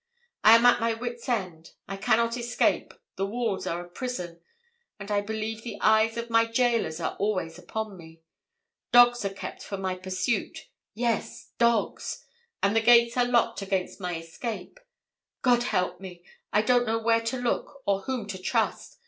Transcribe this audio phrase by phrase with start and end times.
[0.43, 1.75] I am at my wits' ends.
[1.87, 4.41] I cannot escape the walls are a prison;
[4.99, 8.23] and I believe the eyes of my gaolers are always upon me.
[8.91, 12.25] Dogs are kept for pursuit yes, dogs!
[12.63, 14.79] and the gates are locked against my escape.
[15.43, 16.23] God help me!
[16.51, 18.97] I don't know where to look, or whom to trust.